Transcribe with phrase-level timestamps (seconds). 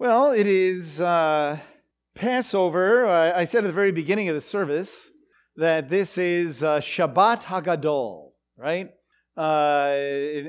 [0.00, 1.58] Well, it is uh,
[2.14, 3.04] Passover.
[3.04, 5.10] I, I said at the very beginning of the service
[5.56, 8.92] that this is uh, Shabbat Hagadol, right?
[9.36, 9.90] Uh,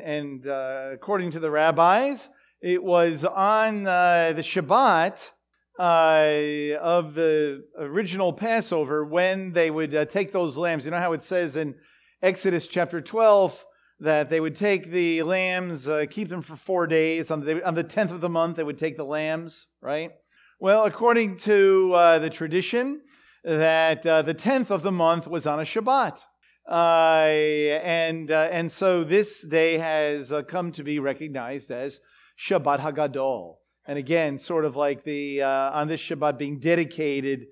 [0.05, 2.29] and uh, according to the rabbis,
[2.61, 5.31] it was on uh, the Shabbat
[5.77, 10.85] uh, of the original Passover when they would take those lambs.
[10.85, 11.75] You know how it says in
[12.21, 13.65] Exodus chapter 12
[14.01, 17.31] that they would take the lambs, uh, keep them for four days.
[17.31, 20.11] On the, on the 10th of the month, they would take the lambs, right?
[20.59, 23.01] Well, according to uh, the tradition,
[23.43, 26.17] that uh, the 10th of the month was on a Shabbat.
[26.69, 27.25] Uh,
[27.83, 31.99] and, and so this day has come to be recognized as
[32.39, 33.55] Shabbat Hagadol.
[33.85, 37.47] And again, sort of like the uh, on this Shabbat being dedicated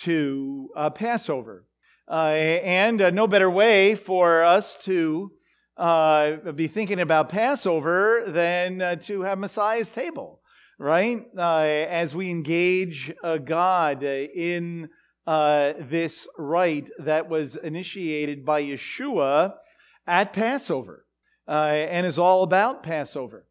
[0.00, 1.66] to uh, Passover.
[2.10, 2.28] Uh,
[2.62, 5.32] and uh, no better way for us to
[5.76, 10.40] uh, be thinking about Passover than uh, to have Messiah's table,
[10.78, 11.24] right?
[11.36, 13.12] as we engage
[13.44, 14.88] God in
[15.24, 19.54] this rite that was initiated by Yeshua
[20.06, 21.06] at Passover
[21.46, 23.46] and is all about Passover.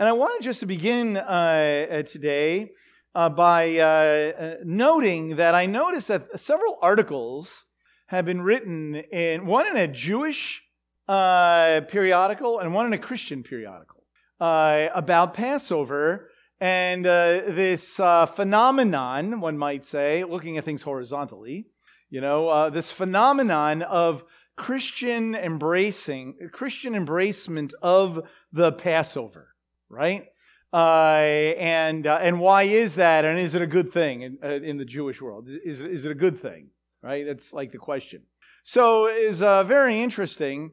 [0.00, 2.70] And I wanted just to begin uh, uh, today
[3.14, 7.66] uh, by uh, uh, noting that I noticed that several articles
[8.06, 10.62] have been written in one in a Jewish
[11.10, 14.02] uh, periodical and one in a Christian periodical
[14.38, 16.30] about Passover
[16.60, 21.66] and this phenomenon, one might say, looking at things horizontally,
[22.08, 24.24] you know, this phenomenon of
[24.56, 29.50] Christian embracing, Christian embracement of the Passover
[29.90, 30.26] right?
[30.72, 33.24] Uh, and uh, and why is that?
[33.24, 35.48] And is it a good thing in, uh, in the Jewish world?
[35.48, 36.68] Is, is it a good thing?
[37.02, 37.26] Right?
[37.26, 38.22] That's like the question.
[38.62, 40.70] So is uh, very interesting.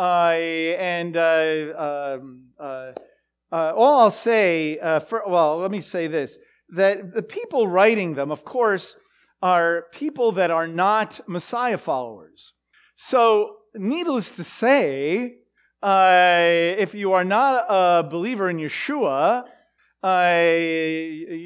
[0.00, 0.32] Uh,
[0.78, 2.46] and uh, um,
[3.52, 6.38] all I'll say, for, well, let me say this:
[6.70, 8.96] that the people writing them, of course,
[9.42, 12.54] are people that are not Messiah followers.
[12.94, 15.34] So, needless to say,
[15.82, 16.40] uh,
[16.78, 19.44] if you are not a believer in Yeshua,
[20.02, 20.44] uh,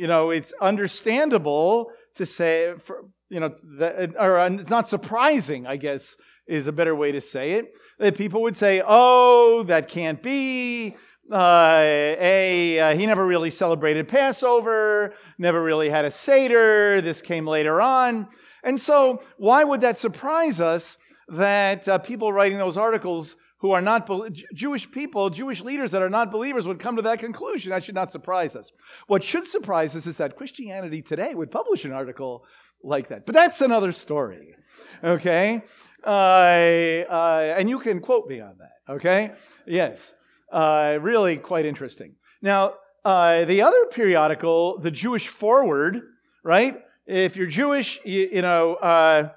[0.01, 5.77] you know, it's understandable to say, for, you know, that, or it's not surprising, I
[5.77, 6.15] guess,
[6.47, 10.97] is a better way to say it, that people would say, oh, that can't be.
[11.33, 11.81] Uh,
[12.19, 17.01] a, uh, he never really celebrated Passover, never really had a Seder.
[17.01, 18.29] This came later on.
[18.63, 23.81] And so, why would that surprise us that uh, people writing those articles who are
[23.81, 24.11] not
[24.53, 27.71] Jewish people, Jewish leaders that are not believers would come to that conclusion.
[27.71, 28.71] That should not surprise us.
[29.07, 32.45] What should surprise us is that Christianity Today would publish an article
[32.83, 33.25] like that.
[33.25, 34.55] But that's another story,
[35.03, 35.63] okay?
[36.07, 39.33] And you can quote me on that, okay?
[39.67, 40.13] Yes,
[40.53, 42.17] uh, really quite interesting.
[42.43, 46.03] Now, uh, the other periodical, the Jewish Forward,
[46.43, 46.81] right?
[47.07, 49.31] If you're Jewish, you, you know, uh,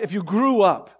[0.00, 0.90] if you grew up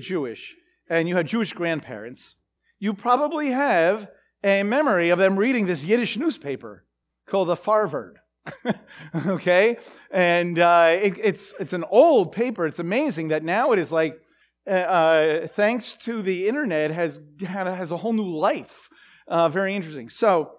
[0.00, 0.56] Jewish,
[0.88, 2.36] and you had Jewish grandparents,
[2.78, 4.10] you probably have
[4.42, 6.84] a memory of them reading this Yiddish newspaper
[7.26, 8.18] called the Farvard.
[9.26, 9.78] okay,
[10.10, 12.66] and uh, it, it's it's an old paper.
[12.66, 14.20] It's amazing that now it is like,
[14.66, 18.88] uh, uh thanks to the internet, has has a whole new life.
[19.26, 20.08] Uh, very interesting.
[20.08, 20.56] So,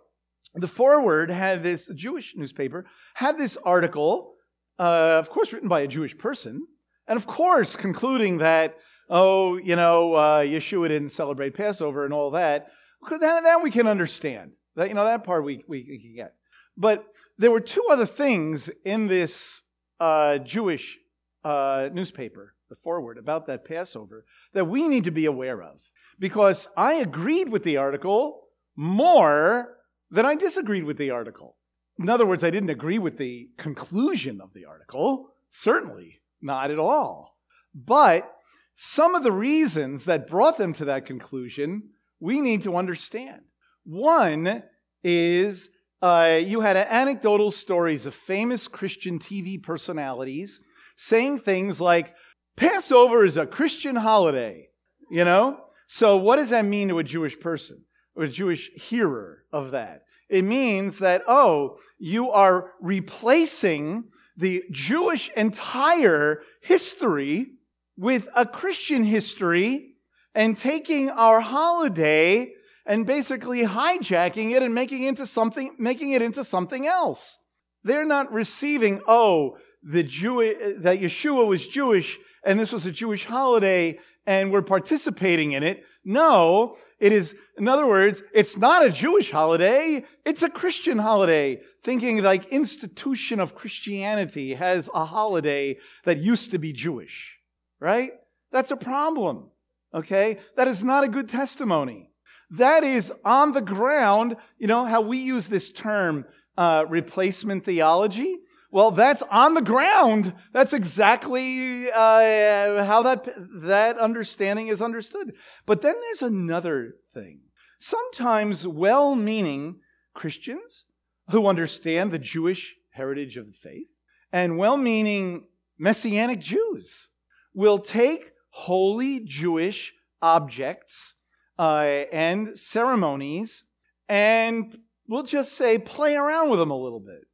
[0.54, 2.86] the Forward had this Jewish newspaper
[3.16, 4.36] had this article,
[4.80, 6.66] uh, of course, written by a Jewish person,
[7.08, 8.78] and of course, concluding that
[9.10, 12.72] oh, you know, uh, Yeshua didn't celebrate Passover and all that.
[13.10, 14.52] That, that we can understand.
[14.76, 16.34] That, you know, that part we, we, we can get.
[16.78, 17.06] But
[17.38, 19.62] there were two other things in this
[20.00, 20.98] uh, Jewish
[21.44, 25.82] uh, newspaper, the forward, about that Passover that we need to be aware of.
[26.18, 29.78] Because I agreed with the article more
[30.10, 31.58] than I disagreed with the article.
[32.00, 35.30] In other words, I didn't agree with the conclusion of the article.
[35.50, 37.38] Certainly not at all.
[37.74, 38.32] But
[38.76, 41.90] some of the reasons that brought them to that conclusion
[42.20, 43.42] we need to understand.
[43.84, 44.64] One
[45.04, 45.70] is
[46.02, 50.60] uh, you had anecdotal stories of famous Christian TV personalities
[50.96, 52.14] saying things like,
[52.56, 54.70] Passover is a Christian holiday,
[55.10, 55.60] you know?
[55.88, 57.84] So, what does that mean to a Jewish person
[58.16, 60.04] or a Jewish hearer of that?
[60.30, 64.06] It means that, oh, you are replacing
[64.36, 67.52] the Jewish entire history
[67.98, 69.96] with a Christian history
[70.34, 72.52] and taking our holiday
[72.86, 77.38] and basically hijacking it and making it into something making it into something else.
[77.84, 83.26] They're not receiving, oh, the Jew that Yeshua was Jewish and this was a Jewish
[83.26, 85.84] holiday and we're participating in it.
[86.04, 91.62] No, it is, in other words, it's not a Jewish holiday, it's a Christian holiday.
[91.84, 97.38] thinking like institution of Christianity has a holiday that used to be Jewish,
[97.80, 98.12] right?
[98.52, 99.52] That's a problem.
[99.94, 100.40] Okay?
[100.58, 102.10] That is not a good testimony.
[102.50, 106.26] That is on the ground, you know, how we use this term,
[106.58, 108.38] uh, replacement theology.
[108.76, 110.34] Well, that's on the ground.
[110.52, 113.26] That's exactly uh, how that,
[113.62, 115.34] that understanding is understood.
[115.66, 117.40] But then there's another thing.
[117.80, 119.80] Sometimes well meaning
[120.14, 120.84] Christians
[121.30, 123.88] who understand the Jewish heritage of the faith
[124.34, 125.46] and well meaning
[125.78, 127.08] Messianic Jews
[127.54, 131.14] will take holy Jewish objects
[131.58, 133.64] uh, and ceremonies
[134.10, 137.26] and we'll just say play around with them a little bit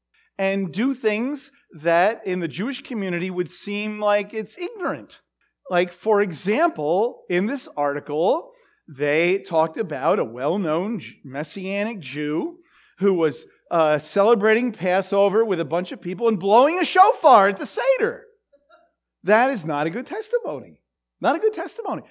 [0.41, 5.21] and do things that in the Jewish community would seem like it's ignorant.
[5.69, 8.49] Like, for example, in this article,
[8.87, 12.57] they talked about a well known Messianic Jew
[12.97, 17.57] who was uh, celebrating Passover with a bunch of people and blowing a shofar at
[17.57, 18.23] the Seder.
[19.23, 20.81] That is not a good testimony.
[21.21, 22.01] Not a good testimony.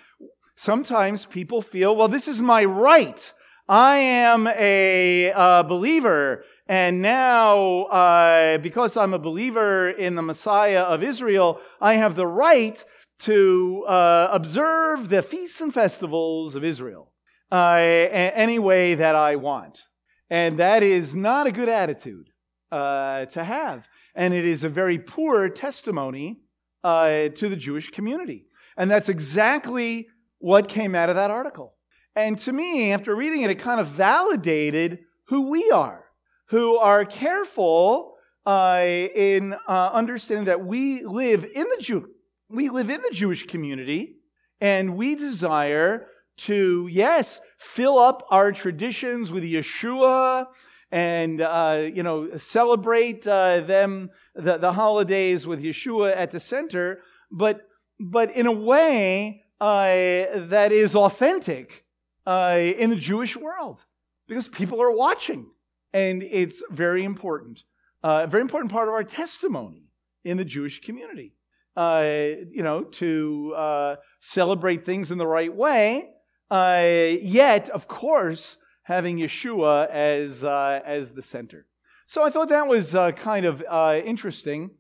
[0.55, 3.33] Sometimes people feel, well, this is my right.
[3.69, 10.83] I am a uh, believer, and now, uh, because I'm a believer in the Messiah
[10.83, 12.85] of Israel, I have the right
[13.23, 17.11] to uh, observe the feasts and festivals of Israel
[17.51, 19.83] uh, any way that I want.
[20.31, 22.31] And that is not a good attitude
[22.71, 23.89] uh, to have.
[24.15, 26.43] And it is a very poor testimony
[26.85, 28.47] uh, to the Jewish community.
[28.77, 30.07] And that's exactly
[30.39, 31.75] what came out of that article.
[32.15, 36.05] And to me, after reading it, it kind of validated who we are,
[36.50, 42.08] who are careful uh, in uh, understanding that we live in the Jew,
[42.49, 44.17] we live in the Jewish community,
[44.61, 46.08] and we desire
[46.38, 50.47] to, yes, fill up our traditions with Yeshua
[50.91, 57.00] and, uh, you know, celebrate uh, them, the, the holidays with Yeshua at the center,
[57.31, 57.61] but,
[58.00, 61.85] but in a way uh, that is authentic
[62.26, 63.85] uh, in the Jewish world
[64.26, 65.47] because people are watching.
[65.93, 67.65] And it's very important,
[68.05, 69.89] uh, a very important part of our testimony
[70.25, 71.35] in the Jewish community.
[71.77, 76.11] Uh, you know, to uh, celebrate things in the right way,
[76.51, 76.85] uh,
[77.23, 81.67] yet, of course, having Yeshua as, uh, as the center.
[82.07, 83.63] So I thought that was uh, kind of
[84.05, 84.71] interesting.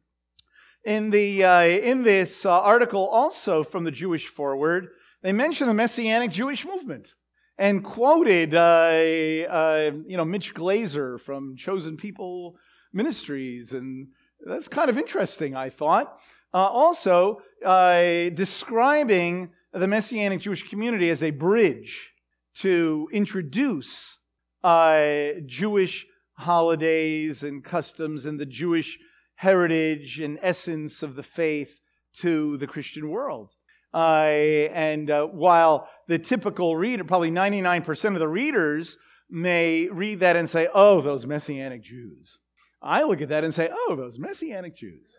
[0.84, 4.88] In, the, in this article, also from the Jewish Forward,
[5.22, 7.14] they mention the Messianic Jewish movement
[7.60, 12.56] and quoted, you know, Mitch Glaser from Chosen People
[12.90, 14.08] Ministries, and
[14.44, 16.18] that's kind of interesting, I thought.
[16.54, 22.14] also, describing the Messianic Jewish community as a bridge
[22.56, 24.18] to introduce
[24.64, 26.06] uh, Jewish
[26.38, 28.98] holidays and customs and the Jewish
[29.34, 31.78] heritage and essence of the faith
[32.20, 33.56] to the Christian world.
[33.92, 38.96] Uh, and uh, while the typical reader, probably 99% of the readers,
[39.28, 42.38] may read that and say, oh, those Messianic Jews.
[42.82, 45.16] I look at that and say, oh, those Messianic Jews.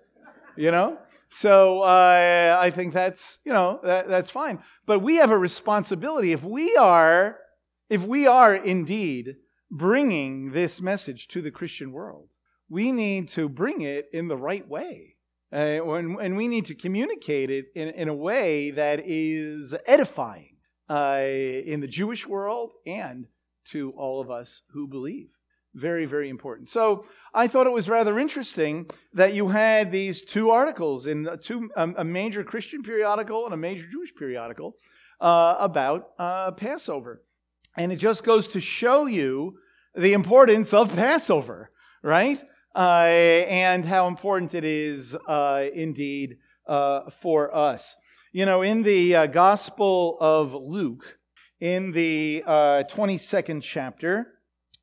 [0.55, 0.97] You know?
[1.31, 4.61] So uh, I think that's you know that, that's fine.
[4.85, 7.37] But we have a responsibility if we are
[7.89, 9.37] if we are indeed
[9.71, 12.27] bringing this message to the Christian world,
[12.69, 15.10] we need to bring it in the right way.
[15.51, 20.55] Uh, when, and we need to communicate it in, in a way that is edifying
[20.89, 23.27] uh, in the Jewish world and
[23.71, 25.29] to all of us who believe.
[25.73, 26.67] Very, very important.
[26.67, 31.69] So I thought it was rather interesting that you had these two articles in two,
[31.75, 34.75] a major Christian periodical and a major Jewish periodical
[35.21, 37.23] uh, about uh, Passover.
[37.77, 39.59] And it just goes to show you
[39.95, 41.71] the importance of Passover,
[42.03, 42.41] right?
[42.73, 46.37] Uh, and how important it is uh, indeed
[46.67, 47.97] uh, for us.
[48.31, 51.19] You know, in the uh, Gospel of Luke,
[51.59, 54.39] in the 22nd chapter,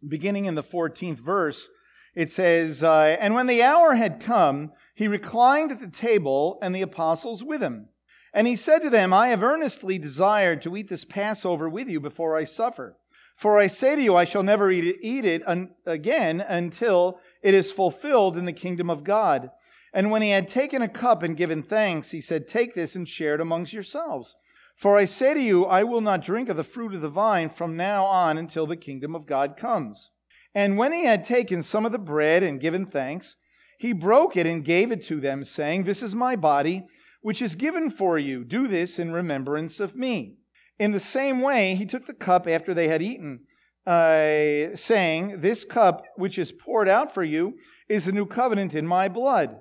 [0.07, 1.71] beginning in the 14th verse,
[2.14, 6.75] it says, uh, And when the hour had come, he reclined at the table, and
[6.75, 7.88] the apostles with him.
[8.35, 12.00] And he said to them, I have earnestly desired to eat this Passover with you
[12.00, 12.98] before I suffer.
[13.38, 17.21] For I say to you, I shall never eat it, eat it un- again until
[17.40, 19.50] it is fulfilled in the kingdom of God.
[19.95, 23.07] And when he had taken a cup and given thanks, he said, Take this and
[23.07, 24.35] share it amongst yourselves.
[24.75, 27.49] For I say to you, I will not drink of the fruit of the vine
[27.49, 30.11] from now on until the kingdom of God comes.
[30.52, 33.37] And when he had taken some of the bread and given thanks,
[33.78, 36.88] he broke it and gave it to them, saying, This is my body,
[37.21, 38.42] which is given for you.
[38.42, 40.38] Do this in remembrance of me.
[40.78, 43.40] In the same way, he took the cup after they had eaten
[43.88, 47.56] uh, saying, This cup which is poured out for you
[47.88, 49.61] is the new covenant in my blood.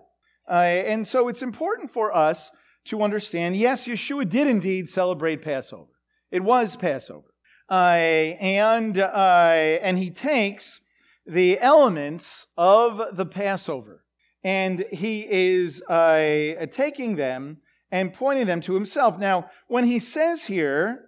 [0.50, 2.52] Uh, and so it's important for us
[2.86, 5.92] to understand yes, Yeshua did indeed celebrate Passover.
[6.30, 7.34] It was Passover.
[7.70, 10.82] Uh, and, uh, and he takes
[11.26, 14.04] the elements of the Passover
[14.44, 17.58] and he is uh, taking them
[17.92, 19.18] and pointing them to himself.
[19.18, 21.07] Now, when he says here,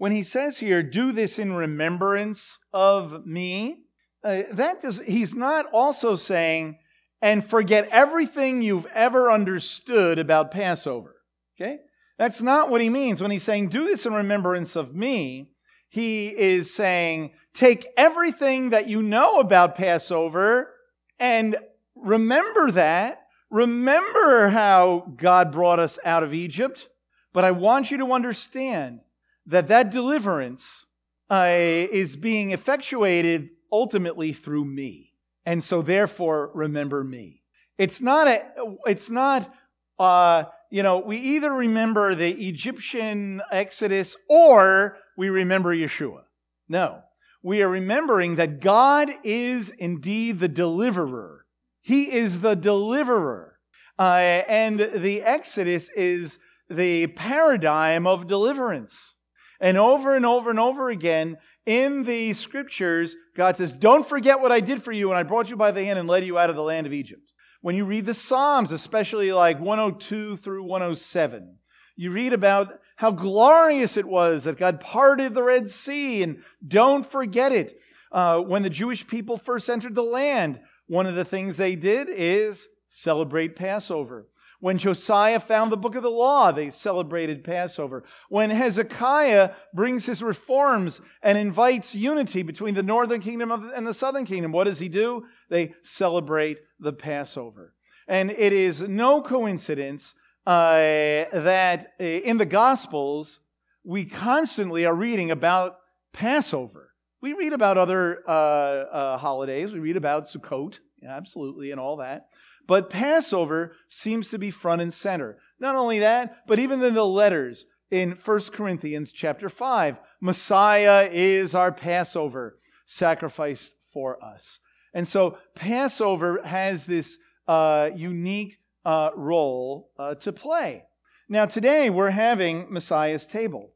[0.00, 3.80] when he says here, do this in remembrance of me,
[4.24, 6.78] uh, that does, he's not also saying,
[7.20, 11.16] and forget everything you've ever understood about Passover.
[11.54, 11.80] Okay?
[12.16, 13.20] That's not what he means.
[13.20, 15.50] When he's saying, do this in remembrance of me,
[15.90, 20.72] he is saying, take everything that you know about Passover
[21.18, 21.56] and
[21.94, 23.26] remember that.
[23.50, 26.88] Remember how God brought us out of Egypt.
[27.34, 29.00] But I want you to understand
[29.46, 30.86] that that deliverance
[31.30, 35.14] uh, is being effectuated ultimately through me.
[35.44, 37.42] And so therefore remember me.
[37.78, 38.44] It's not a,
[38.86, 39.52] it's not,
[39.98, 46.22] uh, you know, we either remember the Egyptian exodus or we remember Yeshua.
[46.68, 47.02] No.
[47.42, 51.46] We are remembering that God is indeed the deliverer.
[51.80, 53.58] He is the deliverer.
[53.98, 59.16] Uh, and the Exodus is the paradigm of deliverance.
[59.60, 61.36] And over and over and over again
[61.66, 65.50] in the scriptures, God says, Don't forget what I did for you when I brought
[65.50, 67.32] you by the hand and led you out of the land of Egypt.
[67.60, 71.56] When you read the Psalms, especially like 102 through 107,
[71.94, 77.04] you read about how glorious it was that God parted the Red Sea, and don't
[77.04, 77.78] forget it.
[78.10, 82.08] Uh, when the Jewish people first entered the land, one of the things they did
[82.10, 84.26] is celebrate Passover.
[84.60, 88.04] When Josiah found the book of the law, they celebrated Passover.
[88.28, 94.26] When Hezekiah brings his reforms and invites unity between the northern kingdom and the southern
[94.26, 95.24] kingdom, what does he do?
[95.48, 97.74] They celebrate the Passover.
[98.06, 100.14] And it is no coincidence
[100.46, 103.40] uh, that uh, in the Gospels,
[103.82, 105.78] we constantly are reading about
[106.12, 106.90] Passover.
[107.22, 112.28] We read about other uh, uh holidays, we read about Sukkot, absolutely, and all that.
[112.70, 115.38] But Passover seems to be front and center.
[115.58, 121.52] Not only that, but even in the letters in 1 Corinthians chapter 5, Messiah is
[121.52, 124.60] our Passover sacrificed for us.
[124.94, 130.84] And so Passover has this uh, unique uh, role uh, to play.
[131.28, 133.72] Now, today we're having Messiah's table.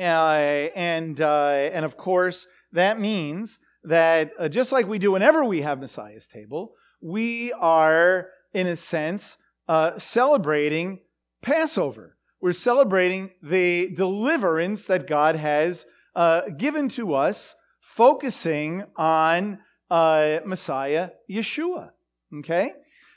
[0.00, 5.44] Uh, and, uh, and of course, that means that uh, just like we do whenever
[5.44, 9.36] we have Messiah's table, we are, in a sense,
[9.68, 11.00] uh, celebrating
[11.42, 12.16] Passover.
[12.40, 19.58] We're celebrating the deliverance that God has uh, given to us, focusing on
[19.90, 21.90] uh, Messiah Yeshua.
[22.38, 22.72] Okay?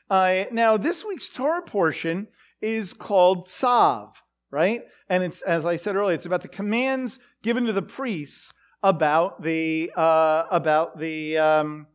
[0.10, 2.28] Uh, now, this week's Torah portion
[2.62, 4.12] is called Tzav,
[4.52, 4.84] right?
[5.10, 9.42] And it's, as I said earlier, it's about the commands given to the priests about
[9.42, 11.88] the, uh, about the, um,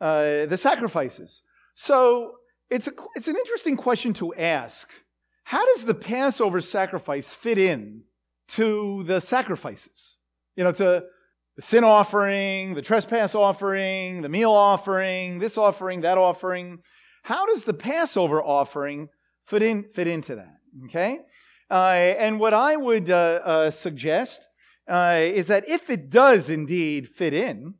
[0.00, 1.42] uh, the sacrifices.
[1.74, 2.32] So
[2.70, 4.88] it's, a, it's an interesting question to ask.
[5.44, 8.02] How does the Passover sacrifice fit in
[8.48, 10.18] to the sacrifices?
[10.56, 11.04] You know, to
[11.56, 16.80] the sin offering, the trespass offering, the meal offering, this offering, that offering.
[17.22, 19.08] How does the Passover offering
[19.44, 20.56] fit, in, fit into that?
[20.84, 21.20] Okay?
[21.70, 24.46] Uh, and what I would uh, uh, suggest
[24.88, 27.74] uh, is that if it does indeed fit in,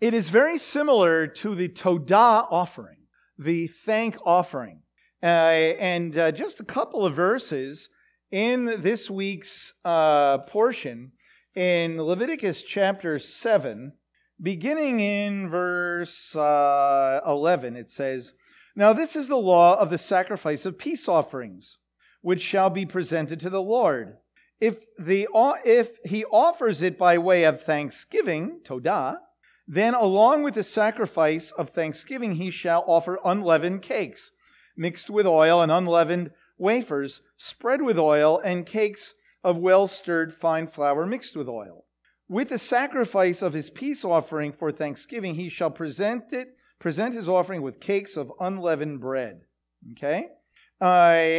[0.00, 2.98] it is very similar to the Todah offering,
[3.36, 4.82] the thank offering.
[5.22, 7.88] Uh, and uh, just a couple of verses
[8.30, 11.12] in this week's uh, portion
[11.56, 13.92] in Leviticus chapter 7,
[14.40, 18.34] beginning in verse uh, 11, it says,
[18.76, 21.78] Now this is the law of the sacrifice of peace offerings,
[22.20, 24.18] which shall be presented to the Lord.
[24.60, 25.26] If, the,
[25.64, 29.18] if he offers it by way of thanksgiving, Todah,
[29.70, 34.32] then, along with the sacrifice of thanksgiving, he shall offer unleavened cakes,
[34.74, 40.68] mixed with oil, and unleavened wafers, spread with oil, and cakes of well stirred fine
[40.68, 41.84] flour mixed with oil.
[42.30, 47.28] With the sacrifice of his peace offering for thanksgiving, he shall present it, present his
[47.28, 49.42] offering with cakes of unleavened bread.
[49.92, 50.28] Okay?
[50.80, 50.84] Uh,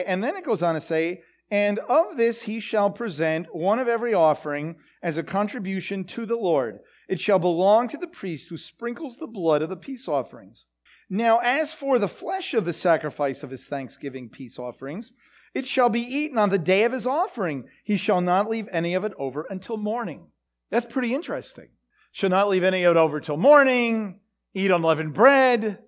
[0.05, 3.87] and then it goes on to say, and of this he shall present one of
[3.87, 6.79] every offering as a contribution to the Lord.
[7.09, 10.67] It shall belong to the priest who sprinkles the blood of the peace offerings.
[11.09, 15.11] Now, as for the flesh of the sacrifice of his thanksgiving peace offerings,
[15.55, 17.67] it shall be eaten on the day of his offering.
[17.83, 20.27] He shall not leave any of it over until morning.
[20.69, 21.69] That's pretty interesting.
[22.11, 24.19] Shall not leave any of it over till morning.
[24.53, 25.79] Eat unleavened bread.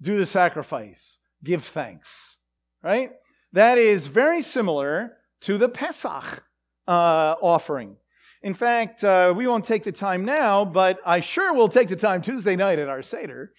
[0.00, 1.18] Do the sacrifice.
[1.44, 2.38] Give thanks.
[2.82, 3.12] Right?
[3.52, 6.42] That is very similar to the Pesach
[6.88, 7.96] uh, offering.
[8.42, 11.96] In fact, uh, we won't take the time now, but I sure will take the
[11.96, 13.52] time Tuesday night at our Seder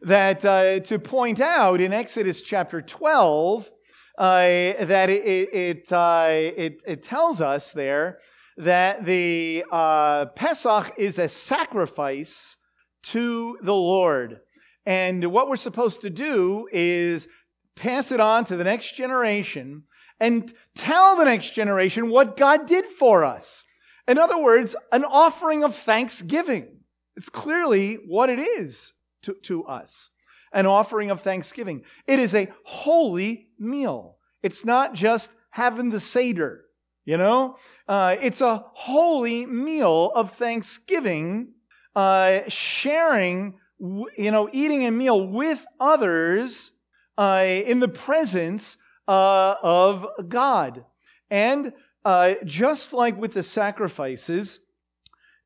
[0.00, 3.70] that uh, to point out in Exodus chapter 12
[4.16, 4.40] uh,
[4.80, 8.18] that it, it, uh, it, it, tells us there
[8.56, 12.56] that the uh, Pesach is a sacrifice
[13.02, 14.40] to the Lord.
[14.86, 17.28] And what we're supposed to do is
[17.76, 19.84] pass it on to the next generation
[20.18, 23.64] and tell the next generation what God did for us.
[24.08, 26.80] In other words, an offering of thanksgiving.
[27.16, 28.92] It's clearly what it is
[29.22, 30.10] to, to us
[30.52, 31.82] an offering of thanksgiving.
[32.06, 34.18] It is a holy meal.
[34.42, 36.64] It's not just having the Seder,
[37.04, 37.56] you know?
[37.88, 41.54] Uh, it's a holy meal of thanksgiving,
[41.96, 46.72] uh, sharing, you know, eating a meal with others
[47.18, 48.76] uh, in the presence
[49.08, 50.84] uh, of God.
[51.30, 51.72] And
[52.04, 54.60] uh, just like with the sacrifices,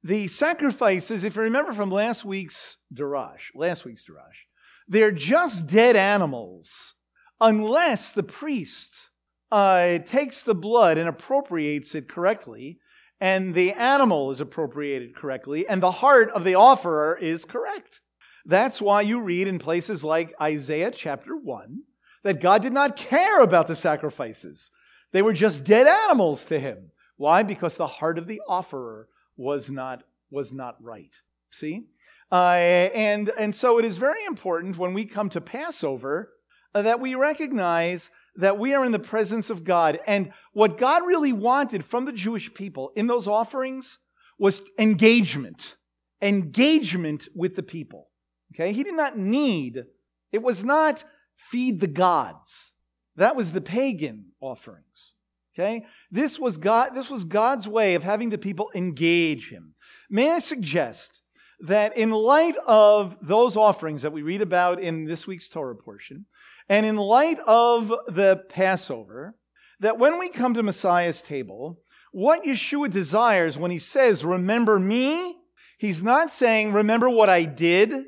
[0.02, 4.46] the sacrifices, if you remember from last week's Darash, last week's Darash,
[4.88, 6.94] they're just dead animals
[7.40, 9.10] unless the priest
[9.50, 12.78] uh, takes the blood and appropriates it correctly,
[13.20, 18.00] and the animal is appropriated correctly, and the heart of the offerer is correct.
[18.44, 21.82] That's why you read in places like Isaiah chapter 1
[22.22, 24.70] that God did not care about the sacrifices.
[25.12, 26.90] They were just dead animals to him.
[27.16, 27.42] Why?
[27.42, 31.14] Because the heart of the offerer was not, was not right.
[31.50, 31.86] See?
[32.30, 32.54] Uh,
[32.94, 36.32] and, and so it is very important when we come to Passover
[36.74, 39.98] uh, that we recognize that we are in the presence of God.
[40.06, 43.98] And what God really wanted from the Jewish people in those offerings
[44.38, 45.76] was engagement,
[46.20, 48.08] engagement with the people.
[48.54, 48.72] Okay?
[48.72, 49.84] He did not need,
[50.32, 52.72] it was not feed the gods.
[53.16, 55.14] That was the pagan offerings.
[55.54, 55.86] Okay?
[56.10, 59.74] This was God, this was God's way of having the people engage him.
[60.10, 61.22] May I suggest
[61.60, 66.26] that in light of those offerings that we read about in this week's Torah portion,
[66.68, 69.36] and in light of the Passover,
[69.80, 71.80] that when we come to Messiah's table,
[72.12, 75.36] what Yeshua desires when he says, Remember me,
[75.78, 78.04] he's not saying, Remember what I did,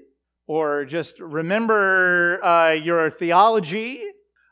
[0.46, 4.02] or just remember uh, your theology,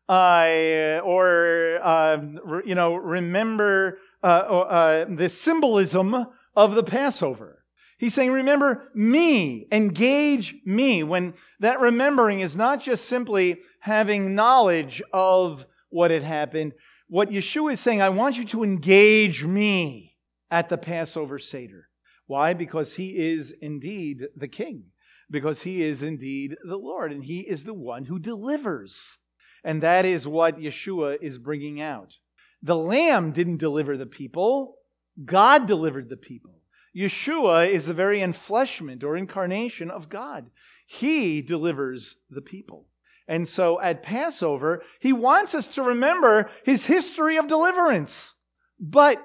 [0.08, 2.18] uh, or, uh,
[2.64, 7.64] you know, remember uh, uh, the symbolism of the Passover.
[7.98, 11.02] He's saying, remember me, engage me.
[11.02, 16.74] When that remembering is not just simply having knowledge of what had happened.
[17.08, 20.16] What Yeshua is saying, I want you to engage me
[20.50, 21.88] at the Passover Seder.
[22.26, 22.52] Why?
[22.52, 24.90] Because he is indeed the king,
[25.30, 29.18] because he is indeed the Lord, and he is the one who delivers.
[29.64, 32.16] And that is what Yeshua is bringing out.
[32.62, 34.76] The Lamb didn't deliver the people,
[35.24, 36.60] God delivered the people.
[36.96, 40.50] Yeshua is the very enfleshment or incarnation of God.
[40.86, 42.86] He delivers the people.
[43.28, 48.34] And so at Passover, he wants us to remember his history of deliverance.
[48.78, 49.22] But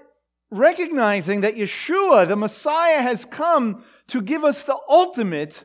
[0.50, 5.63] recognizing that Yeshua, the Messiah, has come to give us the ultimate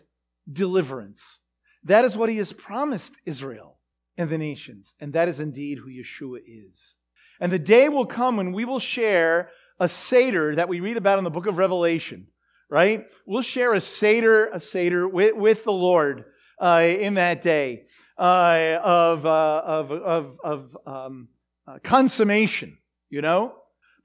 [0.50, 1.40] deliverance.
[1.82, 3.75] That is what he has promised Israel
[4.16, 4.94] and the nations.
[5.00, 6.96] And that is indeed who Yeshua is.
[7.40, 11.18] And the day will come when we will share a Seder that we read about
[11.18, 12.28] in the book of Revelation,
[12.70, 13.06] right?
[13.26, 16.24] We'll share a Seder, a Seder with, with the Lord
[16.58, 17.84] uh, in that day
[18.18, 21.28] uh, of, uh, of, of, of um,
[21.66, 22.78] uh, consummation,
[23.10, 23.54] you know?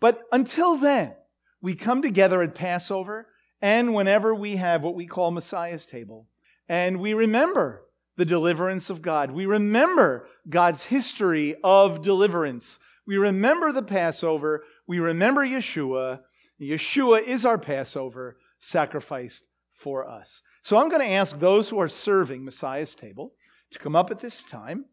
[0.01, 1.15] But until then,
[1.61, 3.27] we come together at Passover
[3.61, 6.27] and whenever we have what we call Messiah's table,
[6.67, 7.85] and we remember
[8.21, 9.31] the deliverance of God.
[9.31, 12.77] We remember God's history of deliverance.
[13.07, 14.63] We remember the Passover.
[14.85, 16.19] We remember Yeshua.
[16.61, 20.43] Yeshua is our Passover sacrificed for us.
[20.61, 23.33] So I'm going to ask those who are serving Messiah's table
[23.71, 24.85] to come up at this time.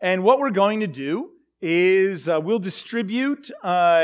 [0.00, 1.30] And what we're going to do
[1.62, 4.00] is uh, we'll distribute uh,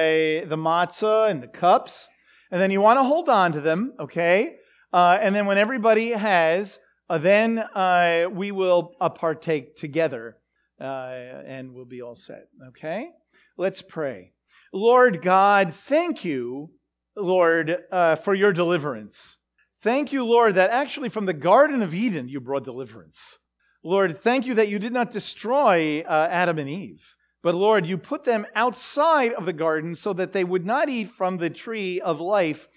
[0.46, 2.06] the matzah and the cups.
[2.52, 4.58] And then you want to hold on to them, okay?
[4.92, 6.78] Uh, and then when everybody has,
[7.08, 10.38] uh, then uh, we will uh, partake together
[10.78, 13.08] and we'll be all set, okay?
[13.56, 14.32] Let's pray.
[14.72, 16.70] Lord God, thank you,
[17.16, 17.78] Lord,
[18.22, 19.38] for your deliverance.
[19.82, 23.38] Thank you, Lord, that actually from the Garden of Eden you brought deliverance.
[23.84, 27.96] Lord, thank you that you did not destroy uh, Adam and Eve, but Lord, you
[27.96, 32.00] put them outside of the garden so that they would not eat from the tree
[32.00, 32.68] of life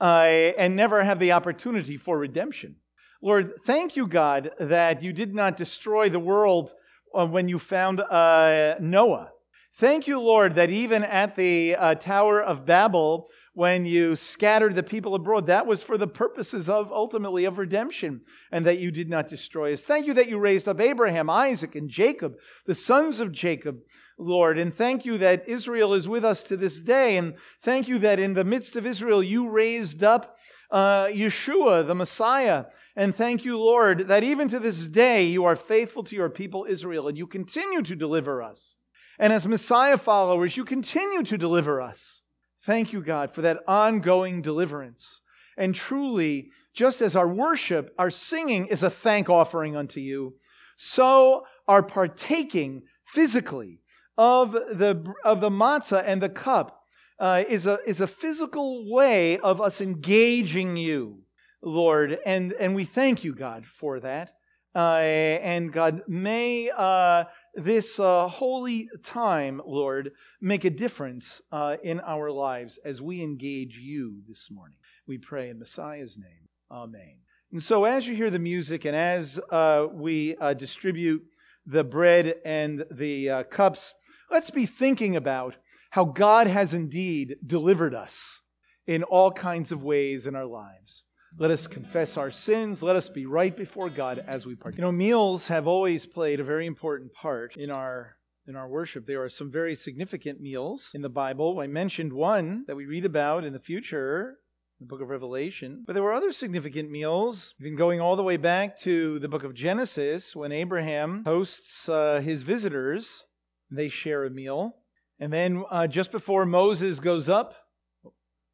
[0.00, 0.24] uh,
[0.58, 2.76] and never have the opportunity for redemption.
[3.22, 6.74] Lord, thank you, God, that you did not destroy the world
[7.14, 9.30] uh, when you found uh, Noah.
[9.78, 14.82] Thank you, Lord, that even at the uh, Tower of Babel, when you scattered the
[14.82, 18.20] people abroad, that was for the purposes of ultimately of redemption,
[18.52, 19.80] and that you did not destroy us.
[19.80, 22.34] Thank you that you raised up Abraham, Isaac, and Jacob,
[22.66, 23.78] the sons of Jacob,
[24.18, 24.58] Lord.
[24.58, 27.16] And thank you that Israel is with us to this day.
[27.16, 30.38] And thank you that in the midst of Israel, you raised up
[30.70, 32.66] uh, Yeshua, the Messiah.
[32.96, 36.66] And thank you, Lord, that even to this day, you are faithful to your people,
[36.68, 38.78] Israel, and you continue to deliver us.
[39.18, 42.22] And as Messiah followers, you continue to deliver us.
[42.62, 45.20] Thank you, God, for that ongoing deliverance.
[45.58, 50.36] And truly, just as our worship, our singing is a thank offering unto you,
[50.76, 53.80] so our partaking physically
[54.18, 56.82] of the, of the matzah and the cup
[57.18, 61.22] uh, is, a, is a physical way of us engaging you,
[61.62, 62.18] Lord.
[62.24, 64.32] And, and we thank you, God, for that.
[64.76, 72.00] Uh, and God, may uh, this uh, holy time, Lord, make a difference uh, in
[72.00, 74.76] our lives as we engage you this morning.
[75.06, 76.48] We pray in Messiah's name.
[76.70, 77.20] Amen.
[77.52, 81.22] And so, as you hear the music and as uh, we uh, distribute
[81.64, 83.94] the bread and the cups,
[84.30, 85.56] let's be thinking about
[85.92, 88.42] how God has indeed delivered us
[88.86, 91.04] in all kinds of ways in our lives.
[91.38, 92.82] Let us confess our sins.
[92.82, 94.78] Let us be right before God as we partake.
[94.78, 98.16] You know, meals have always played a very important part in our
[98.48, 99.06] in our worship.
[99.06, 101.58] There are some very significant meals in the Bible.
[101.60, 104.38] I mentioned one that we read about in the future,
[104.80, 105.82] the book of Revelation.
[105.86, 109.44] But there were other significant meals, even going all the way back to the book
[109.44, 113.26] of Genesis when Abraham hosts uh, his visitors.
[113.70, 114.76] They share a meal.
[115.18, 117.56] And then uh, just before Moses goes up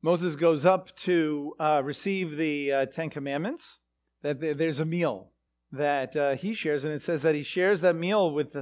[0.03, 3.79] Moses goes up to uh, receive the uh, Ten Commandments,
[4.23, 5.31] that there's a meal
[5.71, 8.57] that uh, he shares, and it says that he shares that meal with,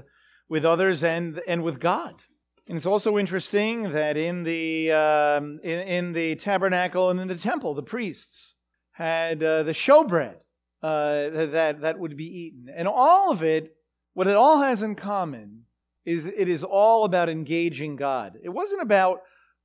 [0.50, 2.22] with others and, and with God.
[2.68, 7.36] And it's also interesting that in the, um, in, in, the tabernacle and in the
[7.36, 8.54] temple, the priests
[8.92, 10.36] had uh, the showbread
[10.82, 12.66] uh, that, that would be eaten.
[12.72, 13.74] And all of it,
[14.12, 15.64] what it all has in common
[16.04, 18.36] is it is all about engaging God.
[18.42, 19.20] It wasn't about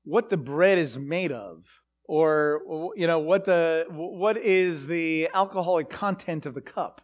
[0.05, 1.65] what the bread is made of
[2.07, 2.61] or
[2.95, 7.01] you know what the what is the alcoholic content of the cup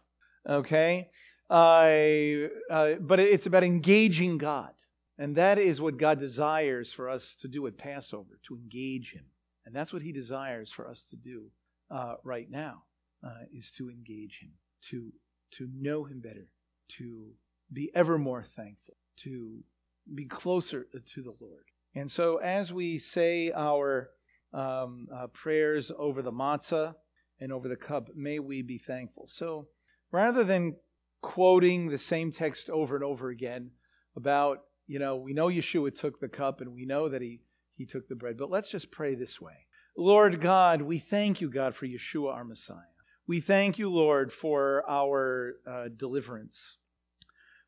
[0.48, 1.10] okay?
[1.50, 4.72] Uh, uh, but it's about engaging god
[5.18, 9.26] and that is what god desires for us to do at passover to engage him.
[9.64, 11.50] And that's what he desires for us to do
[11.90, 12.84] uh, right now
[13.24, 14.52] uh, is to engage him
[14.90, 15.12] to
[15.52, 16.48] to know him better
[16.98, 17.32] to
[17.72, 19.62] be ever more thankful to
[20.14, 24.10] be closer to the lord and so, as we say our
[24.54, 26.94] um, uh, prayers over the matzah
[27.38, 29.26] and over the cup, may we be thankful.
[29.26, 29.68] So,
[30.10, 30.76] rather than
[31.20, 33.72] quoting the same text over and over again
[34.16, 37.40] about, you know, we know Yeshua took the cup and we know that he,
[37.74, 41.50] he took the bread, but let's just pray this way Lord God, we thank you,
[41.50, 42.78] God, for Yeshua, our Messiah.
[43.26, 46.78] We thank you, Lord, for our uh, deliverance.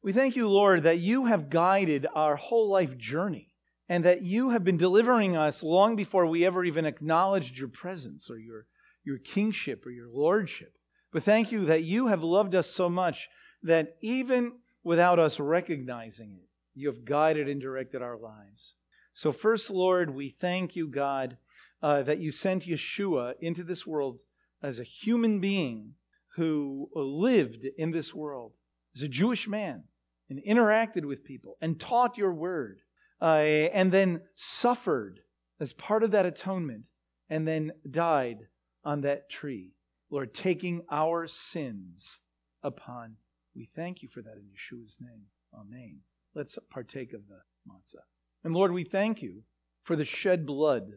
[0.03, 3.54] We thank you, Lord, that you have guided our whole life journey
[3.89, 8.31] and that you have been delivering us long before we ever even acknowledged your presence
[8.31, 8.67] or your,
[9.05, 10.75] your kingship or your lordship.
[11.13, 13.29] But thank you that you have loved us so much
[13.63, 18.75] that even without us recognizing it, you have guided and directed our lives.
[19.13, 21.37] So, first, Lord, we thank you, God,
[21.83, 24.19] uh, that you sent Yeshua into this world
[24.63, 25.95] as a human being
[26.37, 28.53] who lived in this world
[28.97, 29.85] as a Jewish man
[30.29, 32.81] and interacted with people and taught your word
[33.25, 35.21] uh, and then suffered
[35.59, 36.91] as part of that atonement,
[37.31, 38.49] and then died
[38.85, 39.73] on that tree.
[40.11, 42.19] Lord, taking our sins
[42.63, 43.17] upon.
[43.57, 45.23] We thank you for that in Yeshua's name.
[45.55, 46.01] Amen.
[46.35, 48.05] Let's partake of the matzah.
[48.45, 49.45] And Lord, we thank you
[49.85, 50.91] for the shed blood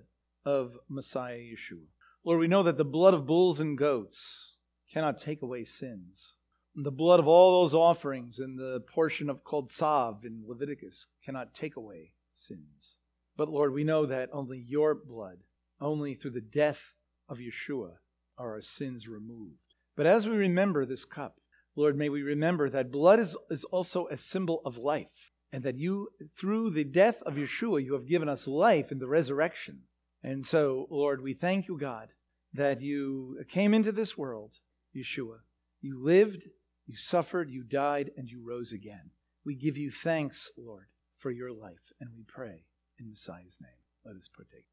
[0.43, 1.87] of Messiah Yeshua.
[2.25, 4.57] Lord, we know that the blood of bulls and goats
[4.91, 6.35] cannot take away sins.
[6.75, 11.53] The blood of all those offerings in the portion of called Tzav in Leviticus cannot
[11.53, 12.97] take away sins.
[13.35, 15.39] But Lord, we know that only your blood,
[15.79, 16.93] only through the death
[17.29, 17.97] of Yeshua,
[18.37, 19.75] are our sins removed.
[19.95, 21.37] But as we remember this cup,
[21.75, 25.77] Lord, may we remember that blood is, is also a symbol of life, and that
[25.77, 29.81] you, through the death of Yeshua, you have given us life in the resurrection.
[30.23, 32.13] And so, Lord, we thank you, God,
[32.53, 34.55] that you came into this world,
[34.95, 35.39] Yeshua.
[35.79, 36.47] You lived,
[36.87, 39.11] you suffered, you died, and you rose again.
[39.45, 41.93] We give you thanks, Lord for your life.
[41.99, 42.63] And we pray
[42.99, 43.71] in Messiah's name.
[44.05, 44.65] Let us partake.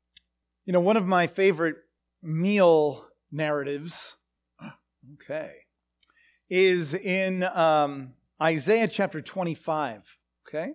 [0.64, 1.76] You know, one of my favorite
[2.22, 4.16] meal narratives,
[5.14, 5.52] okay,
[6.48, 10.16] is in um, Isaiah chapter 25,
[10.48, 10.72] okay?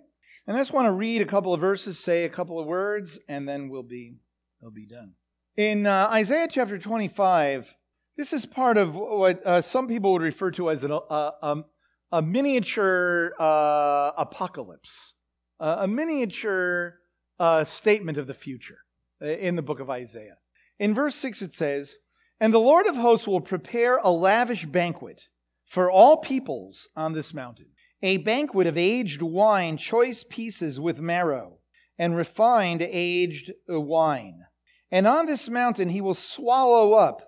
[0.47, 3.19] And I just want to read a couple of verses, say a couple of words,
[3.27, 4.15] and then we'll be,
[4.61, 5.13] we'll be done.
[5.55, 7.75] In uh, Isaiah chapter 25,
[8.17, 11.65] this is part of what uh, some people would refer to as an, uh, um,
[12.11, 15.15] a miniature uh, apocalypse,
[15.59, 16.99] uh, a miniature
[17.39, 18.79] uh, statement of the future
[19.21, 20.37] uh, in the book of Isaiah.
[20.77, 21.97] In verse 6, it says,
[22.39, 25.27] And the Lord of hosts will prepare a lavish banquet
[25.65, 27.67] for all peoples on this mountain,
[28.01, 31.57] a banquet of aged wine, choice pieces with marrow,
[31.97, 34.45] and refined aged wine.
[34.91, 37.21] And on this mountain he will swallow up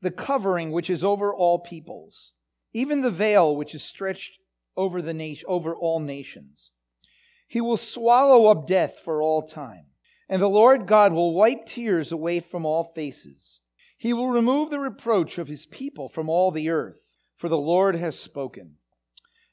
[0.00, 2.32] the covering which is over all peoples
[2.72, 4.38] even the veil which is stretched
[4.76, 6.70] over the nation over all nations.
[7.48, 9.86] He will swallow up death for all time,
[10.28, 13.60] and the Lord God will wipe tears away from all faces.
[13.96, 17.00] He will remove the reproach of his people from all the earth,
[17.36, 18.76] for the Lord has spoken.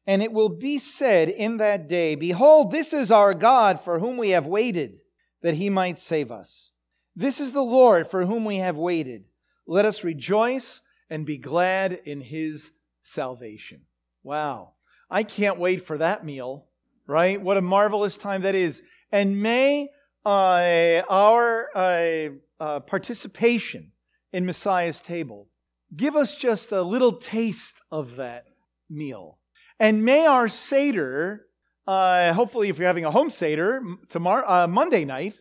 [0.05, 4.17] And it will be said in that day, Behold, this is our God for whom
[4.17, 4.99] we have waited,
[5.41, 6.71] that he might save us.
[7.15, 9.23] This is the Lord for whom we have waited.
[9.65, 13.81] Let us rejoice and be glad in his salvation.
[14.21, 14.73] Wow.
[15.09, 16.67] I can't wait for that meal,
[17.07, 17.41] right?
[17.41, 18.81] What a marvelous time that is.
[19.11, 19.89] And may
[20.25, 23.91] uh, our uh, uh, participation
[24.33, 25.49] in Messiah's table
[25.95, 28.45] give us just a little taste of that
[28.89, 29.39] meal.
[29.79, 31.45] And may our Seder,
[31.87, 35.39] uh, hopefully, if you're having a home Seder tomorrow, uh, Monday night,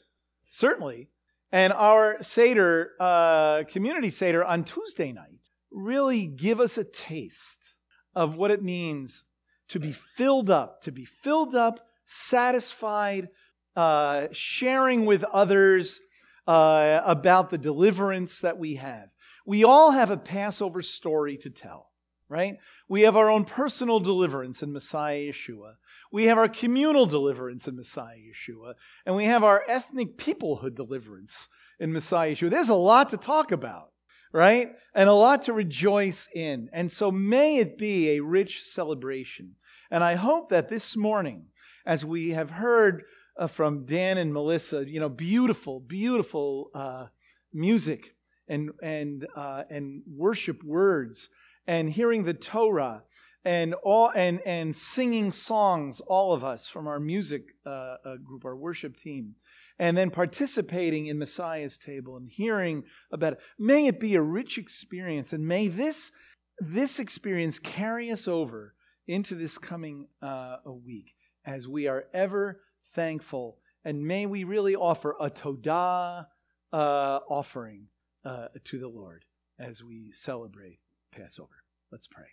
[0.50, 1.08] certainly,
[1.50, 7.74] and our Seder, uh, community Seder on Tuesday night, really give us a taste
[8.14, 9.24] of what it means
[9.68, 13.28] to be filled up, to be filled up, satisfied,
[13.76, 16.00] uh, sharing with others
[16.46, 19.08] uh, about the deliverance that we have.
[19.46, 21.90] We all have a Passover story to tell,
[22.28, 22.56] right?
[22.88, 25.74] We have our own personal deliverance in Messiah Yeshua.
[26.12, 28.74] We have our communal deliverance in Messiah Yeshua.
[29.04, 31.48] And we have our ethnic peoplehood deliverance
[31.80, 32.50] in Messiah Yeshua.
[32.50, 33.88] There's a lot to talk about
[34.34, 34.72] right?
[34.94, 36.68] And a lot to rejoice in.
[36.72, 39.54] And so may it be a rich celebration.
[39.90, 41.46] And I hope that this morning,
[41.86, 43.04] as we have heard
[43.38, 47.06] uh, from Dan and Melissa, you know, beautiful, beautiful uh,
[47.52, 48.16] music
[48.48, 51.28] and and uh, and worship words,
[51.66, 53.04] and hearing the Torah,
[53.44, 58.44] and all and and singing songs, all of us from our music uh, uh, group,
[58.44, 59.36] our worship team
[59.78, 63.38] and then participating in Messiah's table and hearing about it.
[63.58, 66.12] May it be a rich experience, and may this,
[66.58, 68.74] this experience carry us over
[69.06, 72.60] into this coming uh, week as we are ever
[72.94, 73.58] thankful.
[73.84, 76.26] And may we really offer a Todah
[76.72, 77.88] uh, offering
[78.24, 79.24] uh, to the Lord
[79.58, 80.78] as we celebrate
[81.12, 81.64] Passover.
[81.92, 82.26] Let's pray.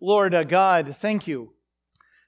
[0.00, 1.54] Lord uh, God, thank you.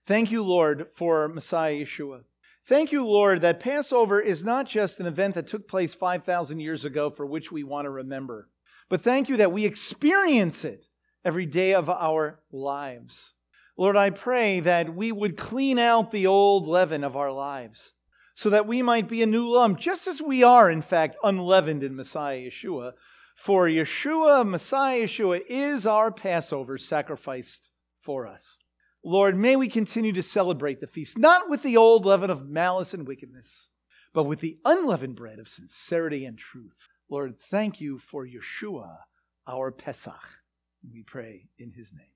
[0.06, 2.24] Thank you, Lord, for Messiah Yeshua.
[2.66, 6.84] Thank you, Lord, that Passover is not just an event that took place 5,000 years
[6.84, 8.48] ago for which we want to remember,
[8.88, 10.88] but thank you that we experience it
[11.26, 13.34] every day of our lives.
[13.76, 17.92] Lord, I pray that we would clean out the old leaven of our lives
[18.34, 21.82] so that we might be a new lump, just as we are, in fact, unleavened
[21.82, 22.92] in Messiah Yeshua.
[23.36, 28.58] For Yeshua, Messiah Yeshua, is our Passover sacrificed for us.
[29.04, 32.94] Lord, may we continue to celebrate the feast, not with the old leaven of malice
[32.94, 33.70] and wickedness,
[34.14, 36.88] but with the unleavened bread of sincerity and truth.
[37.10, 39.00] Lord, thank you for Yeshua,
[39.46, 40.42] our Pesach.
[40.90, 42.06] We pray in his name.